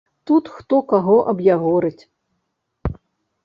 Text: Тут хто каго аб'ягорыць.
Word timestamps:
Тут 0.29 0.47
хто 0.53 0.79
каго 0.93 1.19
аб'ягорыць. 1.35 2.03